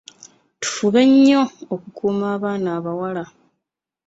[0.61, 1.41] Tufube nnyo
[1.73, 3.23] okukuuuma abaana abawala.